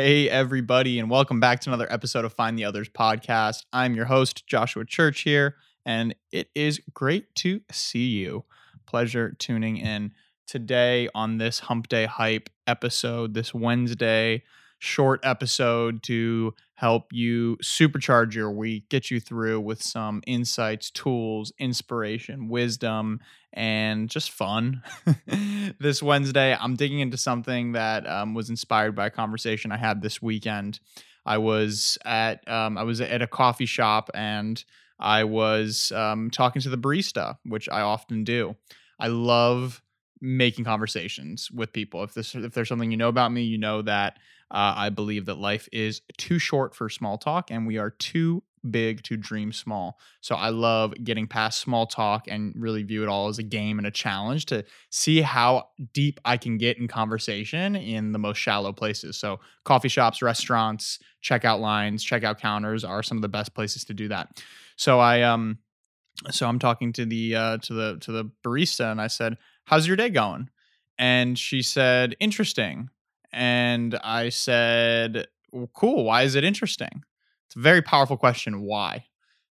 Hey, 0.00 0.30
everybody, 0.30 1.00
and 1.00 1.10
welcome 1.10 1.40
back 1.40 1.58
to 1.62 1.70
another 1.70 1.92
episode 1.92 2.24
of 2.24 2.32
Find 2.32 2.56
the 2.56 2.64
Others 2.64 2.90
podcast. 2.90 3.64
I'm 3.72 3.96
your 3.96 4.04
host, 4.04 4.46
Joshua 4.46 4.84
Church, 4.84 5.22
here, 5.22 5.56
and 5.84 6.14
it 6.30 6.50
is 6.54 6.80
great 6.94 7.34
to 7.34 7.62
see 7.72 8.06
you. 8.06 8.44
Pleasure 8.86 9.34
tuning 9.40 9.76
in 9.76 10.12
today 10.46 11.08
on 11.16 11.38
this 11.38 11.58
Hump 11.58 11.88
Day 11.88 12.06
Hype 12.06 12.48
episode, 12.64 13.34
this 13.34 13.52
Wednesday 13.52 14.44
short 14.78 15.20
episode 15.24 16.02
to 16.04 16.54
help 16.74 17.12
you 17.12 17.56
supercharge 17.62 18.34
your 18.34 18.50
week, 18.50 18.88
get 18.88 19.10
you 19.10 19.18
through 19.18 19.60
with 19.60 19.82
some 19.82 20.22
insights, 20.26 20.90
tools, 20.90 21.52
inspiration, 21.58 22.48
wisdom, 22.48 23.20
and 23.52 24.08
just 24.08 24.30
fun. 24.30 24.82
this 25.80 26.02
Wednesday, 26.02 26.56
I'm 26.58 26.76
digging 26.76 27.00
into 27.00 27.16
something 27.16 27.72
that 27.72 28.08
um, 28.08 28.34
was 28.34 28.50
inspired 28.50 28.94
by 28.94 29.06
a 29.06 29.10
conversation 29.10 29.72
I 29.72 29.76
had 29.76 30.02
this 30.02 30.22
weekend. 30.22 30.78
I 31.26 31.38
was 31.38 31.98
at 32.04 32.46
um, 32.48 32.78
I 32.78 32.84
was 32.84 33.00
at 33.00 33.22
a 33.22 33.26
coffee 33.26 33.66
shop 33.66 34.10
and 34.14 34.64
I 34.98 35.24
was 35.24 35.92
um, 35.92 36.30
talking 36.30 36.62
to 36.62 36.70
the 36.70 36.78
barista, 36.78 37.36
which 37.44 37.68
I 37.68 37.82
often 37.82 38.24
do. 38.24 38.56
I 38.98 39.08
love 39.08 39.82
making 40.20 40.64
conversations 40.64 41.50
with 41.50 41.72
people. 41.72 42.02
If 42.02 42.14
this 42.14 42.34
if 42.34 42.52
there's 42.52 42.68
something 42.68 42.90
you 42.90 42.96
know 42.96 43.08
about 43.08 43.32
me, 43.32 43.42
you 43.42 43.58
know 43.58 43.82
that 43.82 44.18
uh, 44.50 44.74
I 44.76 44.90
believe 44.90 45.26
that 45.26 45.38
life 45.38 45.68
is 45.72 46.00
too 46.16 46.38
short 46.38 46.74
for 46.74 46.88
small 46.88 47.18
talk, 47.18 47.50
and 47.50 47.66
we 47.66 47.78
are 47.78 47.90
too 47.90 48.42
big 48.70 49.02
to 49.04 49.16
dream 49.16 49.52
small. 49.52 49.98
So 50.20 50.34
I 50.34 50.48
love 50.48 50.92
getting 51.02 51.26
past 51.26 51.60
small 51.60 51.86
talk 51.86 52.26
and 52.28 52.52
really 52.56 52.82
view 52.82 53.02
it 53.02 53.08
all 53.08 53.28
as 53.28 53.38
a 53.38 53.42
game 53.42 53.78
and 53.78 53.86
a 53.86 53.90
challenge 53.90 54.46
to 54.46 54.64
see 54.90 55.20
how 55.20 55.68
deep 55.92 56.20
I 56.24 56.36
can 56.36 56.58
get 56.58 56.78
in 56.78 56.88
conversation 56.88 57.76
in 57.76 58.12
the 58.12 58.18
most 58.18 58.38
shallow 58.38 58.72
places. 58.72 59.18
So 59.18 59.40
coffee 59.64 59.88
shops, 59.88 60.22
restaurants, 60.22 60.98
checkout 61.22 61.60
lines, 61.60 62.04
checkout 62.04 62.38
counters 62.38 62.84
are 62.84 63.02
some 63.02 63.18
of 63.18 63.22
the 63.22 63.28
best 63.28 63.54
places 63.54 63.84
to 63.86 63.94
do 63.94 64.08
that. 64.08 64.42
So 64.76 64.98
I 64.98 65.22
um 65.22 65.58
so 66.30 66.48
I'm 66.48 66.58
talking 66.58 66.92
to 66.94 67.06
the 67.06 67.36
uh 67.36 67.58
to 67.58 67.74
the 67.74 67.98
to 68.00 68.12
the 68.12 68.30
barista 68.44 68.90
and 68.90 69.00
I 69.00 69.06
said, 69.06 69.36
"How's 69.68 69.86
your 69.86 69.96
day 69.96 70.10
going?" 70.10 70.50
And 70.98 71.38
she 71.38 71.62
said, 71.62 72.16
"Interesting." 72.20 72.90
And 73.32 73.94
I 74.02 74.30
said, 74.30 75.26
well, 75.52 75.70
cool. 75.74 76.04
Why 76.04 76.22
is 76.22 76.34
it 76.34 76.44
interesting? 76.44 77.04
It's 77.46 77.56
a 77.56 77.60
very 77.60 77.82
powerful 77.82 78.16
question. 78.16 78.62
Why? 78.62 79.06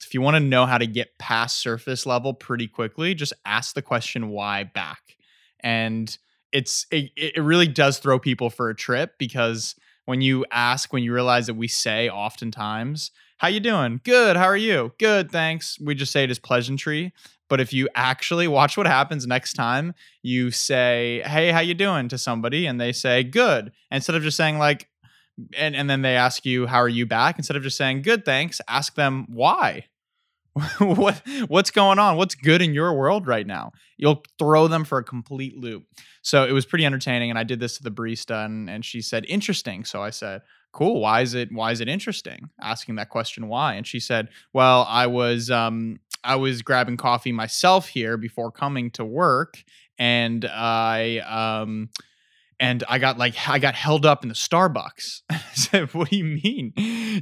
If 0.00 0.14
you 0.14 0.20
want 0.20 0.36
to 0.36 0.40
know 0.40 0.64
how 0.64 0.78
to 0.78 0.86
get 0.86 1.18
past 1.18 1.58
surface 1.60 2.06
level 2.06 2.32
pretty 2.32 2.68
quickly, 2.68 3.14
just 3.14 3.32
ask 3.44 3.74
the 3.74 3.82
question 3.82 4.28
why 4.28 4.64
back. 4.64 5.16
And 5.60 6.16
it's 6.52 6.86
it, 6.90 7.10
it 7.16 7.42
really 7.42 7.66
does 7.66 7.98
throw 7.98 8.18
people 8.18 8.48
for 8.48 8.70
a 8.70 8.76
trip 8.76 9.14
because 9.18 9.74
when 10.04 10.20
you 10.20 10.46
ask, 10.50 10.92
when 10.92 11.02
you 11.02 11.12
realize 11.12 11.46
that 11.48 11.54
we 11.54 11.68
say 11.68 12.08
oftentimes, 12.08 13.10
how 13.38 13.48
you 13.48 13.60
doing? 13.60 14.00
Good. 14.04 14.36
How 14.36 14.46
are 14.46 14.56
you? 14.56 14.92
Good, 14.98 15.30
thanks. 15.30 15.78
We 15.80 15.94
just 15.94 16.12
say 16.12 16.24
it 16.24 16.30
as 16.30 16.38
pleasantry. 16.38 17.12
But 17.48 17.60
if 17.60 17.72
you 17.72 17.88
actually 17.94 18.48
watch 18.48 18.76
what 18.76 18.86
happens 18.86 19.26
next 19.26 19.54
time, 19.54 19.94
you 20.22 20.50
say, 20.50 21.22
"Hey, 21.24 21.50
how 21.50 21.60
you 21.60 21.74
doing?" 21.74 22.08
to 22.08 22.18
somebody 22.18 22.66
and 22.66 22.80
they 22.80 22.92
say, 22.92 23.24
"Good." 23.24 23.72
Instead 23.90 24.16
of 24.16 24.22
just 24.22 24.36
saying 24.36 24.58
like 24.58 24.88
and 25.56 25.76
and 25.76 25.88
then 25.88 26.02
they 26.02 26.16
ask 26.16 26.44
you, 26.44 26.66
"How 26.66 26.78
are 26.78 26.88
you 26.88 27.06
back?" 27.06 27.38
instead 27.38 27.56
of 27.56 27.62
just 27.62 27.76
saying, 27.76 28.02
"Good, 28.02 28.24
thanks." 28.24 28.60
Ask 28.68 28.94
them 28.94 29.26
why. 29.28 29.86
what 30.78 31.22
what's 31.46 31.70
going 31.70 31.98
on? 31.98 32.16
What's 32.16 32.34
good 32.34 32.62
in 32.62 32.74
your 32.74 32.92
world 32.94 33.26
right 33.26 33.46
now? 33.46 33.72
You'll 33.96 34.24
throw 34.38 34.68
them 34.68 34.84
for 34.84 34.98
a 34.98 35.04
complete 35.04 35.56
loop. 35.56 35.84
So 36.22 36.44
it 36.44 36.52
was 36.52 36.66
pretty 36.66 36.84
entertaining 36.84 37.30
and 37.30 37.38
I 37.38 37.44
did 37.44 37.60
this 37.60 37.76
to 37.78 37.82
the 37.82 37.90
barista 37.90 38.44
and 38.44 38.68
and 38.68 38.84
she 38.84 39.00
said, 39.00 39.24
"Interesting." 39.28 39.84
So 39.84 40.02
I 40.02 40.10
said, 40.10 40.42
cool 40.72 41.00
why 41.00 41.22
is 41.22 41.34
it 41.34 41.50
why 41.52 41.72
is 41.72 41.80
it 41.80 41.88
interesting 41.88 42.50
asking 42.60 42.96
that 42.96 43.08
question 43.08 43.48
why 43.48 43.74
and 43.74 43.86
she 43.86 43.98
said 43.98 44.28
well 44.52 44.86
i 44.88 45.06
was 45.06 45.50
um 45.50 45.98
I 46.24 46.36
was 46.36 46.62
grabbing 46.62 46.96
coffee 46.96 47.32
myself 47.32 47.88
here 47.88 48.16
before 48.16 48.50
coming 48.50 48.90
to 48.92 49.04
work, 49.04 49.62
and 49.98 50.44
I 50.44 51.18
um 51.18 51.90
and 52.60 52.82
I 52.88 52.98
got 52.98 53.18
like 53.18 53.34
I 53.48 53.58
got 53.58 53.74
held 53.74 54.04
up 54.04 54.22
in 54.22 54.28
the 54.28 54.34
Starbucks. 54.34 55.22
I 55.30 55.40
said, 55.54 55.94
"What 55.94 56.10
do 56.10 56.16
you 56.16 56.24
mean?" 56.24 56.72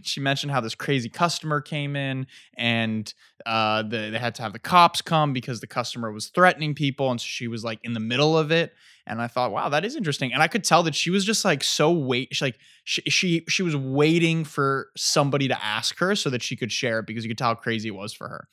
She 0.03 0.21
mentioned 0.21 0.53
how 0.53 0.61
this 0.61 0.75
crazy 0.75 1.09
customer 1.09 1.61
came 1.61 1.95
in, 1.95 2.27
and 2.57 3.13
uh, 3.45 3.83
the, 3.83 4.11
they 4.11 4.19
had 4.19 4.35
to 4.37 4.43
have 4.43 4.53
the 4.53 4.59
cops 4.59 5.03
come 5.03 5.33
because 5.33 5.61
the 5.61 5.67
customer 5.67 6.11
was 6.11 6.29
threatening 6.29 6.75
people, 6.75 7.11
and 7.11 7.21
so 7.21 7.27
she 7.27 7.49
was 7.49 7.65
like 7.65 7.81
in 7.83 7.93
the 7.93 8.01
middle 8.01 8.37
of 8.37 8.51
it. 8.51 8.73
And 9.09 9.23
I 9.23 9.29
thought, 9.29 9.53
wow, 9.53 9.69
that 9.69 9.85
is 9.85 9.95
interesting. 9.95 10.33
And 10.33 10.43
I 10.43 10.49
could 10.49 10.65
tell 10.65 10.83
that 10.83 10.95
she 10.97 11.11
was 11.11 11.25
just 11.25 11.45
like 11.45 11.63
so 11.63 11.93
wait, 11.93 12.35
she, 12.35 12.45
like 12.45 12.59
she, 12.85 13.03
she 13.03 13.45
she 13.49 13.63
was 13.63 13.77
waiting 13.77 14.43
for 14.43 14.89
somebody 14.97 15.49
to 15.49 15.65
ask 15.65 15.99
her 15.99 16.17
so 16.17 16.31
that 16.31 16.43
she 16.43 16.57
could 16.57 16.73
share 16.73 17.01
it 17.01 17.07
because 17.07 17.25
you 17.25 17.31
could 17.31 17.39
tell 17.39 17.49
how 17.49 17.55
crazy 17.55 17.89
it 17.89 17.95
was 17.95 18.13
for 18.13 18.29
her 18.29 18.49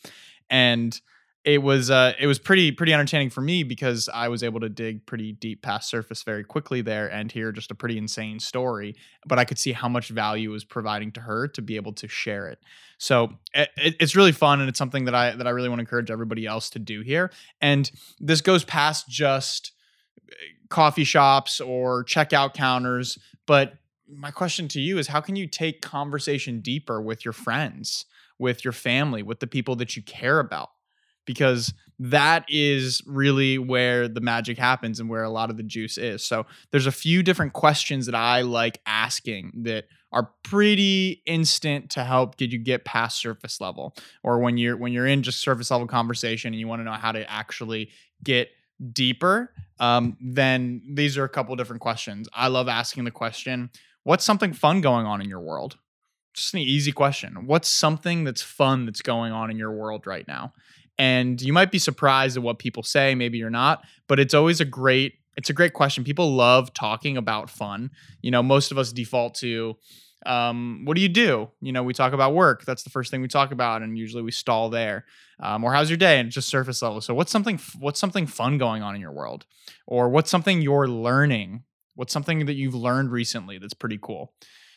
and 0.53 1.01
it 1.43 1.61
was 1.61 1.89
uh, 1.89 2.13
it 2.19 2.27
was 2.27 2.39
pretty 2.39 2.71
pretty 2.71 2.93
entertaining 2.93 3.31
for 3.31 3.41
me 3.41 3.63
because 3.63 4.07
I 4.07 4.29
was 4.29 4.43
able 4.43 4.61
to 4.61 4.69
dig 4.69 5.05
pretty 5.05 5.33
deep 5.33 5.61
past 5.61 5.89
surface 5.89 6.21
very 6.23 6.43
quickly 6.43 6.81
there 6.81 7.11
and 7.11 7.29
hear 7.29 7.51
just 7.51 7.71
a 7.71 7.75
pretty 7.75 7.97
insane 7.97 8.39
story. 8.39 8.95
But 9.25 9.39
I 9.39 9.45
could 9.45 9.57
see 9.57 9.73
how 9.73 9.89
much 9.89 10.09
value 10.09 10.51
was 10.51 10.63
providing 10.63 11.11
to 11.13 11.21
her 11.21 11.47
to 11.49 11.61
be 11.61 11.75
able 11.75 11.91
to 11.93 12.07
share 12.07 12.47
it. 12.47 12.59
So 12.97 13.33
it, 13.53 13.69
it's 13.75 14.15
really 14.15 14.31
fun 14.31 14.61
and 14.61 14.69
it's 14.69 14.77
something 14.77 15.05
that 15.05 15.15
I 15.15 15.31
that 15.35 15.47
I 15.47 15.49
really 15.49 15.67
want 15.67 15.79
to 15.79 15.83
encourage 15.83 16.11
everybody 16.11 16.45
else 16.45 16.69
to 16.69 16.79
do 16.79 17.01
here. 17.01 17.31
And 17.59 17.91
this 18.19 18.39
goes 18.39 18.63
past 18.63 19.09
just 19.09 19.73
eh, 20.29 20.35
coffee 20.69 21.03
shops 21.03 21.59
or 21.59 22.05
checkout 22.05 22.53
counters, 22.53 23.17
but 23.47 23.73
my 24.07 24.29
question 24.29 24.67
to 24.67 24.79
you 24.79 24.99
is 24.99 25.07
how 25.07 25.19
can 25.19 25.35
you 25.35 25.47
take 25.47 25.81
conversation 25.81 26.61
deeper 26.61 27.01
with 27.01 27.25
your 27.25 27.33
friends? 27.33 28.05
With 28.43 28.63
your 28.63 28.73
family, 28.73 29.23
with 29.23 29.39
the 29.39 29.47
people 29.47 29.75
that 29.77 29.95
you 29.95 30.03
care 30.03 30.39
about, 30.39 30.69
because 31.25 31.73
that 31.97 32.45
is 32.49 33.01
really 33.07 33.57
where 33.57 34.07
the 34.07 34.21
magic 34.21 34.57
happens 34.57 34.99
and 34.99 35.09
where 35.09 35.23
a 35.23 35.29
lot 35.29 35.49
of 35.49 35.57
the 35.57 35.63
juice 35.63 35.97
is. 35.97 36.23
So 36.23 36.45
there's 36.71 36.85
a 36.85 36.91
few 36.91 37.23
different 37.23 37.53
questions 37.53 38.05
that 38.07 38.15
I 38.15 38.41
like 38.41 38.81
asking 38.85 39.53
that 39.63 39.85
are 40.11 40.29
pretty 40.43 41.23
instant 41.25 41.89
to 41.91 42.03
help 42.03 42.37
get 42.37 42.51
you 42.51 42.59
get 42.59 42.85
past 42.85 43.17
surface 43.17 43.59
level 43.59 43.95
or 44.21 44.39
when 44.39 44.57
you're 44.57 44.77
when 44.77 44.93
you're 44.93 45.07
in 45.07 45.23
just 45.23 45.41
surface 45.41 45.71
level 45.71 45.87
conversation 45.87 46.53
and 46.53 46.59
you 46.59 46.67
want 46.67 46.79
to 46.79 46.83
know 46.83 46.91
how 46.91 47.11
to 47.11 47.29
actually 47.29 47.89
get 48.23 48.49
deeper 48.91 49.51
um, 49.79 50.15
then 50.21 50.81
these 50.93 51.17
are 51.17 51.23
a 51.23 51.29
couple 51.29 51.55
different 51.55 51.81
questions 51.81 52.29
i 52.33 52.47
love 52.47 52.67
asking 52.67 53.05
the 53.05 53.11
question 53.11 53.69
what's 54.03 54.23
something 54.23 54.53
fun 54.53 54.81
going 54.81 55.05
on 55.05 55.19
in 55.19 55.27
your 55.27 55.39
world 55.39 55.77
just 56.33 56.53
an 56.53 56.59
easy 56.59 56.91
question. 56.91 57.45
What's 57.45 57.69
something 57.69 58.23
that's 58.23 58.41
fun 58.41 58.85
that's 58.85 59.01
going 59.01 59.31
on 59.31 59.51
in 59.51 59.57
your 59.57 59.71
world 59.71 60.07
right 60.07 60.27
now? 60.27 60.53
And 60.97 61.41
you 61.41 61.53
might 61.53 61.71
be 61.71 61.79
surprised 61.79 62.37
at 62.37 62.43
what 62.43 62.59
people 62.59 62.83
say, 62.83 63.15
maybe 63.15 63.37
you're 63.37 63.49
not, 63.49 63.83
but 64.07 64.19
it's 64.19 64.33
always 64.33 64.59
a 64.61 64.65
great 64.65 65.15
it's 65.35 65.49
a 65.49 65.53
great 65.53 65.73
question. 65.73 66.03
People 66.03 66.35
love 66.35 66.73
talking 66.75 67.17
about 67.17 67.49
fun. 67.49 67.89
You 68.21 68.29
know, 68.29 68.43
most 68.43 68.71
of 68.71 68.77
us 68.77 68.93
default 68.93 69.33
to 69.35 69.75
um, 70.25 70.83
what 70.85 70.95
do 70.95 71.01
you 71.01 71.09
do? 71.09 71.49
You 71.61 71.71
know, 71.71 71.83
we 71.83 71.93
talk 71.93 72.13
about 72.13 72.33
work. 72.33 72.63
That's 72.65 72.83
the 72.83 72.89
first 72.89 73.11
thing 73.11 73.21
we 73.21 73.27
talk 73.27 73.51
about, 73.51 73.81
and 73.81 73.97
usually 73.97 74.23
we 74.23 74.31
stall 74.31 74.69
there. 74.69 75.05
Um, 75.39 75.63
or 75.63 75.73
how's 75.73 75.89
your 75.89 75.97
day? 75.97 76.19
And 76.19 76.31
just 76.31 76.47
surface 76.47 76.81
level. 76.81 77.01
So, 77.01 77.13
what's 77.13 77.31
something 77.31 77.59
what's 77.79 77.99
something 77.99 78.27
fun 78.27 78.57
going 78.57 78.81
on 78.81 78.95
in 78.95 79.01
your 79.01 79.11
world, 79.11 79.45
or 79.87 80.09
what's 80.09 80.29
something 80.29 80.61
you're 80.61 80.87
learning? 80.87 81.63
What's 81.95 82.13
something 82.13 82.45
that 82.45 82.53
you've 82.53 82.75
learned 82.75 83.11
recently 83.11 83.57
that's 83.57 83.73
pretty 83.73 83.99
cool? 84.01 84.33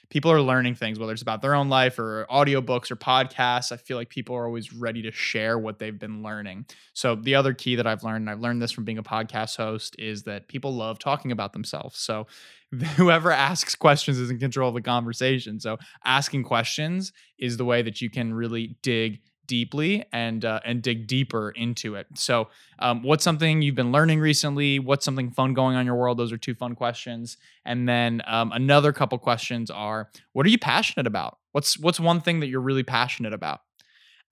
People 0.08 0.30
are 0.30 0.40
learning 0.40 0.74
things, 0.74 0.98
whether 0.98 1.12
it's 1.12 1.22
about 1.22 1.42
their 1.42 1.54
own 1.54 1.68
life 1.68 1.98
or 1.98 2.26
audiobooks 2.30 2.90
or 2.90 2.96
podcasts. 2.96 3.72
I 3.72 3.76
feel 3.76 3.96
like 3.96 4.08
people 4.08 4.36
are 4.36 4.46
always 4.46 4.72
ready 4.72 5.02
to 5.02 5.10
share 5.10 5.58
what 5.58 5.78
they've 5.78 5.98
been 5.98 6.22
learning. 6.22 6.66
So, 6.92 7.14
the 7.14 7.34
other 7.34 7.54
key 7.54 7.76
that 7.76 7.86
I've 7.86 8.02
learned, 8.02 8.22
and 8.22 8.30
I've 8.30 8.40
learned 8.40 8.62
this 8.62 8.72
from 8.72 8.84
being 8.84 8.98
a 8.98 9.02
podcast 9.02 9.56
host, 9.56 9.96
is 9.98 10.24
that 10.24 10.48
people 10.48 10.74
love 10.74 10.98
talking 10.98 11.32
about 11.32 11.52
themselves. 11.52 11.98
So, 11.98 12.26
whoever 12.96 13.30
asks 13.30 13.74
questions 13.74 14.18
is 14.18 14.30
in 14.30 14.38
control 14.38 14.68
of 14.68 14.74
the 14.74 14.82
conversation. 14.82 15.60
So, 15.60 15.78
asking 16.04 16.44
questions 16.44 17.12
is 17.38 17.56
the 17.56 17.64
way 17.64 17.82
that 17.82 18.00
you 18.00 18.10
can 18.10 18.34
really 18.34 18.76
dig 18.82 19.20
deeply 19.46 20.04
and 20.12 20.44
uh, 20.44 20.60
and 20.64 20.82
dig 20.82 21.06
deeper 21.06 21.50
into 21.50 21.94
it. 21.94 22.06
So, 22.14 22.48
um, 22.78 23.02
what's 23.02 23.25
something 23.25 23.62
you've 23.62 23.75
been 23.75 23.93
learning 23.93 24.20
recently? 24.20 24.78
What's 24.78 25.04
something 25.04 25.31
fun 25.31 25.54
going 25.54 25.75
on 25.75 25.81
in 25.82 25.87
your 25.87 25.96
world? 25.96 26.19
Those 26.19 26.32
are 26.32 26.38
two 26.38 26.54
fun 26.54 26.75
questions. 26.75 27.37
And 27.64 27.88
then 27.88 28.22
um, 28.26 28.52
another 28.52 28.93
couple 28.93 29.19
questions 29.19 29.70
are: 29.70 30.10
What 30.32 30.46
are 30.46 30.50
you 30.50 30.58
passionate 30.58 31.06
about? 31.06 31.38
What's 31.52 31.78
what's 31.78 32.00
one 32.00 32.20
thing 32.20 32.40
that 32.40 32.48
you're 32.48 32.60
really 32.60 32.82
passionate 32.82 33.32
about? 33.32 33.60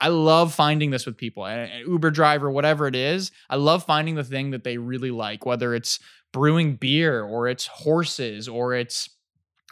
I 0.00 0.08
love 0.08 0.52
finding 0.52 0.90
this 0.90 1.06
with 1.06 1.16
people, 1.16 1.46
an 1.46 1.70
Uber 1.86 2.10
driver, 2.10 2.50
whatever 2.50 2.86
it 2.86 2.96
is. 2.96 3.30
I 3.48 3.56
love 3.56 3.84
finding 3.84 4.16
the 4.16 4.24
thing 4.24 4.50
that 4.50 4.64
they 4.64 4.76
really 4.76 5.10
like, 5.10 5.46
whether 5.46 5.74
it's 5.74 6.00
brewing 6.32 6.74
beer 6.74 7.22
or 7.22 7.48
it's 7.48 7.66
horses 7.66 8.48
or 8.48 8.74
it's 8.74 9.08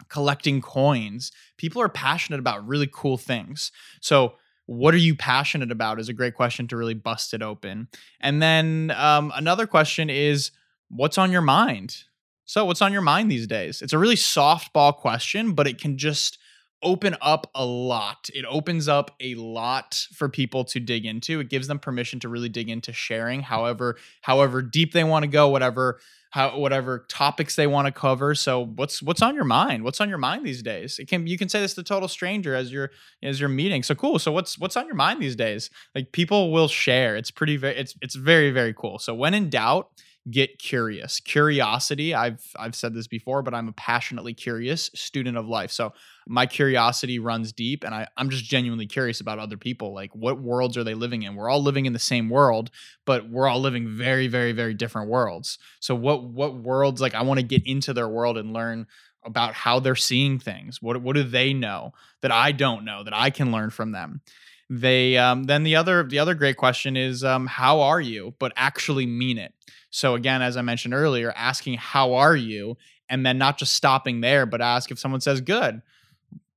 collecting 0.09 0.61
coins. 0.61 1.31
People 1.57 1.81
are 1.81 1.89
passionate 1.89 2.39
about 2.39 2.65
really 2.67 2.89
cool 2.91 3.17
things. 3.17 3.71
So, 4.01 4.35
what 4.65 4.93
are 4.93 4.97
you 4.97 5.15
passionate 5.15 5.71
about 5.71 5.99
is 5.99 6.09
a 6.09 6.13
great 6.13 6.35
question 6.35 6.67
to 6.67 6.77
really 6.77 6.93
bust 6.93 7.33
it 7.33 7.41
open. 7.41 7.87
And 8.19 8.41
then 8.41 8.91
um, 8.95 9.31
another 9.35 9.67
question 9.67 10.09
is, 10.09 10.51
what's 10.89 11.17
on 11.17 11.31
your 11.31 11.41
mind? 11.41 12.03
So, 12.45 12.65
what's 12.65 12.81
on 12.81 12.93
your 12.93 13.01
mind 13.01 13.31
these 13.31 13.47
days? 13.47 13.81
It's 13.81 13.93
a 13.93 13.97
really 13.97 14.15
softball 14.15 14.95
question, 14.95 15.53
but 15.53 15.67
it 15.67 15.79
can 15.79 15.97
just 15.97 16.37
open 16.83 17.15
up 17.21 17.49
a 17.55 17.65
lot. 17.65 18.29
It 18.33 18.45
opens 18.47 18.87
up 18.87 19.11
a 19.19 19.35
lot 19.35 20.07
for 20.13 20.29
people 20.29 20.63
to 20.65 20.79
dig 20.79 21.05
into. 21.05 21.39
It 21.39 21.49
gives 21.49 21.67
them 21.67 21.79
permission 21.79 22.19
to 22.21 22.29
really 22.29 22.49
dig 22.49 22.69
into 22.69 22.93
sharing 22.93 23.41
however 23.41 23.97
however 24.21 24.61
deep 24.61 24.93
they 24.93 25.03
want 25.03 25.23
to 25.23 25.27
go, 25.27 25.47
whatever 25.49 25.99
how 26.33 26.57
whatever 26.57 27.05
topics 27.09 27.55
they 27.55 27.67
want 27.67 27.85
to 27.85 27.91
cover. 27.91 28.33
So 28.33 28.65
what's 28.65 29.03
what's 29.03 29.21
on 29.21 29.35
your 29.35 29.43
mind? 29.43 29.83
What's 29.83 30.01
on 30.01 30.09
your 30.09 30.17
mind 30.17 30.43
these 30.43 30.63
days? 30.63 30.97
It 30.97 31.07
can 31.07 31.27
you 31.27 31.37
can 31.37 31.47
say 31.47 31.61
this 31.61 31.75
to 31.75 31.83
total 31.83 32.07
stranger 32.07 32.55
as 32.55 32.71
you're 32.71 32.89
as 33.21 33.39
you're 33.39 33.49
meeting. 33.49 33.83
So 33.83 33.93
cool. 33.93 34.17
So 34.17 34.31
what's 34.31 34.57
what's 34.57 34.75
on 34.75 34.87
your 34.87 34.95
mind 34.95 35.21
these 35.21 35.35
days? 35.35 35.69
Like 35.93 36.11
people 36.11 36.51
will 36.51 36.67
share. 36.67 37.15
It's 37.15 37.29
pretty 37.29 37.55
very 37.55 37.75
it's 37.75 37.93
it's 38.01 38.15
very 38.15 38.49
very 38.49 38.73
cool. 38.73 38.97
So 38.97 39.13
when 39.13 39.35
in 39.35 39.51
doubt, 39.51 39.89
get 40.31 40.57
curious. 40.57 41.19
Curiosity, 41.19 42.15
I've 42.15 42.41
I've 42.57 42.75
said 42.75 42.93
this 42.93 43.07
before, 43.07 43.41
but 43.41 43.53
I'm 43.53 43.67
a 43.67 43.73
passionately 43.73 44.33
curious 44.33 44.89
student 44.95 45.37
of 45.37 45.47
life. 45.47 45.71
So 45.71 45.93
my 46.27 46.45
curiosity 46.45 47.19
runs 47.19 47.51
deep 47.51 47.83
and 47.83 47.93
I, 47.93 48.07
I'm 48.15 48.29
just 48.29 48.45
genuinely 48.45 48.87
curious 48.87 49.19
about 49.19 49.39
other 49.39 49.57
people. 49.57 49.93
Like 49.93 50.15
what 50.15 50.39
worlds 50.39 50.77
are 50.77 50.83
they 50.83 50.93
living 50.93 51.23
in? 51.23 51.35
We're 51.35 51.49
all 51.49 51.61
living 51.61 51.85
in 51.85 51.93
the 51.93 51.99
same 51.99 52.29
world, 52.29 52.71
but 53.05 53.29
we're 53.29 53.47
all 53.47 53.59
living 53.59 53.89
very, 53.89 54.27
very, 54.27 54.53
very 54.53 54.73
different 54.73 55.09
worlds. 55.09 55.59
So 55.79 55.93
what 55.95 56.23
what 56.23 56.55
worlds 56.55 57.01
like 57.01 57.15
I 57.15 57.23
want 57.23 57.39
to 57.39 57.45
get 57.45 57.67
into 57.67 57.93
their 57.93 58.07
world 58.07 58.37
and 58.37 58.53
learn 58.53 58.87
about 59.25 59.53
how 59.53 59.79
they're 59.79 59.95
seeing 59.95 60.39
things. 60.39 60.81
What 60.81 61.01
what 61.01 61.15
do 61.15 61.23
they 61.23 61.53
know 61.53 61.93
that 62.21 62.31
I 62.31 62.51
don't 62.51 62.85
know 62.85 63.03
that 63.03 63.13
I 63.15 63.29
can 63.29 63.51
learn 63.51 63.69
from 63.69 63.91
them? 63.91 64.21
They 64.69 65.17
um, 65.17 65.43
then 65.43 65.63
the 65.63 65.75
other 65.75 66.03
the 66.03 66.19
other 66.19 66.35
great 66.35 66.57
question 66.57 66.95
is 66.97 67.23
um, 67.23 67.47
how 67.47 67.81
are 67.81 68.01
you, 68.01 68.33
but 68.39 68.53
actually 68.55 69.05
mean 69.05 69.37
it. 69.37 69.53
So 69.89 70.15
again, 70.15 70.41
as 70.41 70.57
I 70.57 70.61
mentioned 70.61 70.93
earlier, 70.93 71.31
asking 71.35 71.75
how 71.75 72.13
are 72.15 72.35
you, 72.35 72.77
and 73.09 73.25
then 73.25 73.37
not 73.37 73.57
just 73.57 73.73
stopping 73.73 74.21
there, 74.21 74.45
but 74.45 74.61
ask 74.61 74.89
if 74.89 74.99
someone 74.99 75.21
says 75.21 75.41
good. 75.41 75.81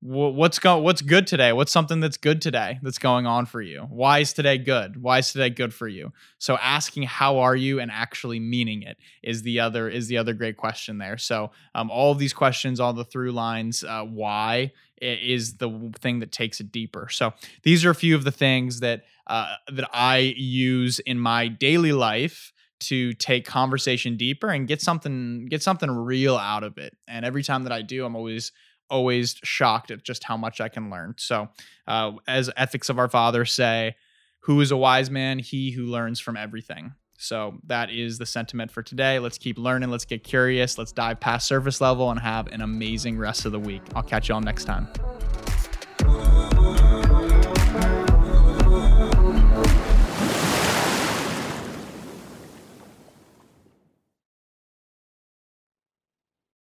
What's 0.00 0.60
go 0.60 0.78
What's 0.78 1.02
good 1.02 1.26
today? 1.26 1.52
What's 1.52 1.72
something 1.72 2.00
that's 2.00 2.16
good 2.16 2.40
today 2.40 2.78
that's 2.80 2.98
going 2.98 3.26
on 3.26 3.44
for 3.44 3.60
you? 3.60 3.86
Why 3.90 4.20
is 4.20 4.32
today 4.32 4.56
good? 4.56 5.02
Why 5.02 5.18
is 5.18 5.32
today 5.32 5.50
good 5.50 5.74
for 5.74 5.88
you? 5.88 6.12
So 6.38 6.56
asking 6.56 7.04
how 7.04 7.38
are 7.38 7.56
you 7.56 7.80
and 7.80 7.90
actually 7.90 8.38
meaning 8.38 8.82
it 8.82 8.98
is 9.22 9.42
the 9.42 9.58
other 9.58 9.88
is 9.88 10.06
the 10.06 10.18
other 10.18 10.32
great 10.32 10.56
question 10.56 10.98
there. 10.98 11.18
So 11.18 11.50
um, 11.74 11.90
all 11.90 12.14
these 12.14 12.32
questions, 12.32 12.78
all 12.78 12.92
the 12.92 13.04
through 13.04 13.32
lines, 13.32 13.82
uh, 13.82 14.04
why 14.04 14.72
is 15.00 15.56
the 15.56 15.92
thing 15.98 16.20
that 16.20 16.32
takes 16.32 16.60
it 16.60 16.72
deeper. 16.72 17.08
So 17.10 17.32
these 17.62 17.84
are 17.84 17.90
a 17.90 17.94
few 17.94 18.14
of 18.14 18.24
the 18.24 18.32
things 18.32 18.80
that 18.80 19.04
uh, 19.26 19.54
that 19.72 19.88
I 19.92 20.34
use 20.36 20.98
in 21.00 21.18
my 21.18 21.48
daily 21.48 21.92
life 21.92 22.52
to 22.78 23.12
take 23.14 23.46
conversation 23.46 24.16
deeper 24.16 24.48
and 24.48 24.68
get 24.68 24.80
something 24.82 25.46
get 25.46 25.62
something 25.62 25.90
real 25.90 26.36
out 26.36 26.62
of 26.62 26.78
it. 26.78 26.96
And 27.08 27.24
every 27.24 27.42
time 27.42 27.64
that 27.64 27.72
I 27.72 27.82
do, 27.82 28.04
I'm 28.04 28.16
always 28.16 28.52
always 28.88 29.36
shocked 29.42 29.90
at 29.90 30.04
just 30.04 30.24
how 30.24 30.36
much 30.36 30.60
I 30.60 30.68
can 30.68 30.90
learn. 30.90 31.14
So, 31.18 31.48
uh, 31.86 32.12
as 32.26 32.50
ethics 32.56 32.88
of 32.88 32.98
our 32.98 33.08
father 33.08 33.44
say, 33.44 33.96
who 34.40 34.60
is 34.60 34.70
a 34.70 34.76
wise 34.76 35.10
man? 35.10 35.38
He 35.38 35.72
who 35.72 35.86
learns 35.86 36.20
from 36.20 36.36
everything. 36.36 36.94
So 37.18 37.58
that 37.66 37.90
is 37.90 38.18
the 38.18 38.26
sentiment 38.26 38.70
for 38.70 38.82
today. 38.82 39.18
Let's 39.18 39.38
keep 39.38 39.58
learning. 39.58 39.90
Let's 39.90 40.04
get 40.04 40.24
curious. 40.24 40.78
Let's 40.78 40.92
dive 40.92 41.20
past 41.20 41.46
surface 41.46 41.80
level 41.80 42.10
and 42.10 42.20
have 42.20 42.48
an 42.48 42.60
amazing 42.60 43.18
rest 43.18 43.46
of 43.46 43.52
the 43.52 43.60
week. 43.60 43.82
I'll 43.94 44.02
catch 44.02 44.28
you 44.28 44.34
all 44.34 44.40
next 44.40 44.64
time. 44.64 44.88